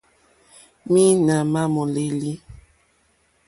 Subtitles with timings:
[0.91, 2.31] Mǐīnā má mòlêlì.